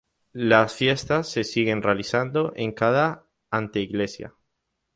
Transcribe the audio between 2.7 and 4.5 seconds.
cada anteiglesia.